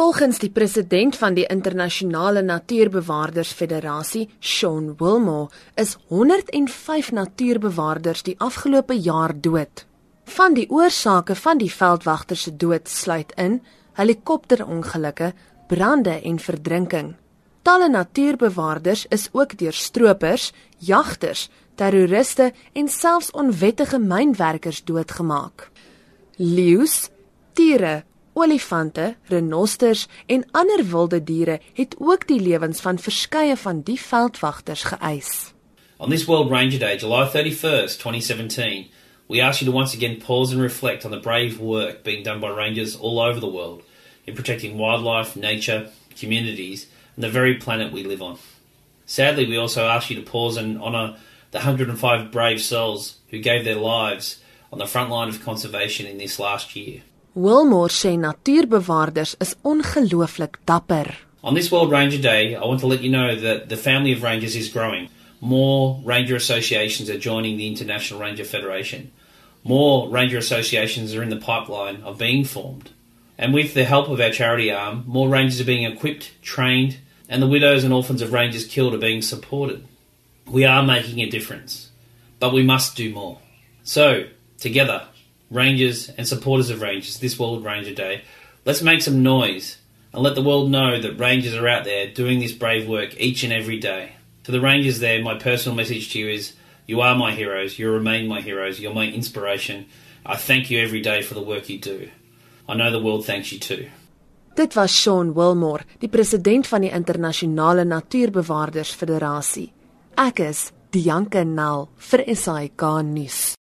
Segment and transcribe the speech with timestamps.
[0.00, 8.96] Volgens die president van die Internasionale Natuurbewaarders Federasie, Sean Wilmore, is 105 natuurbewaarders die afgelope
[8.96, 9.84] jaar dood.
[10.24, 13.60] Van die oorsake van die veldwagters se dood sluit in
[14.00, 15.34] helikopterongelukke,
[15.68, 17.14] brande en verdrinking.
[17.62, 25.68] Talle natuurbewaarders is ook deur stroopers, jagters, terroriste en selfs onwettige mynwerkers doodgemaak.
[26.36, 27.10] Leeu's,
[27.52, 34.00] tiere, olifante, renosters en ander wilde diere het ook die lewens van verskeie van die
[34.00, 35.52] veldwagters geëis.
[35.96, 38.86] On this World Ranger Day, July 31st, 2017,
[39.28, 42.40] we ask you to once again pause and reflect on the brave work being done
[42.40, 43.82] by rangers all over the world
[44.26, 48.38] in protecting wildlife, nature, communities, and the very planet we live on.
[49.06, 51.16] Sadly, we also ask you to pause and honour
[51.50, 54.40] the 105 brave souls who gave their lives
[54.72, 57.02] on the front line of conservation in this last year.
[57.36, 61.16] Willmore sê natuurbewaarders is ongelooflik dapper.
[61.44, 64.24] On this World Ranger Day, I want to let you know that the family of
[64.24, 65.08] rangers is growing.
[65.40, 69.12] More ranger associations are joining the International Ranger Federation.
[69.62, 72.90] More ranger associations are in the pipeline of being formed.
[73.38, 77.40] And with the help of our charity arm, more rangers are being equipped, trained, and
[77.40, 79.86] the widows and orphans of rangers killed are being supported.
[80.46, 81.90] We are making a difference,
[82.40, 83.38] but we must do more.
[83.84, 84.24] So,
[84.58, 85.06] together,
[85.50, 88.22] rangers and supporters of rangers this World Ranger Day,
[88.64, 89.78] let's make some noise
[90.12, 93.42] and let the world know that rangers are out there doing this brave work each
[93.42, 94.12] and every day.
[94.44, 96.54] To the rangers there, my personal message to you is
[96.86, 99.86] you are my heroes, you remain my heroes, you're my inspiration.
[100.24, 102.10] I thank you every day for the work you do.
[102.68, 103.90] I know the world thanks you too.
[104.56, 109.70] Dit was Sean Willmore, die president van die Internasionale Natuurbewaarders Federasie.
[110.18, 113.49] Ek is Dianke Nel vir SAK nuus.